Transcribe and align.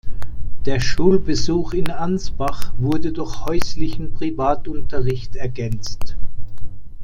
Der 0.65 0.79
Schulbesuch 0.79 1.73
in 1.75 1.91
Ansbach 1.91 2.73
wurde 2.79 3.11
durch 3.11 3.45
häuslichen 3.45 4.15
Privatunterricht 4.15 5.35
ergänzt. 5.35 6.15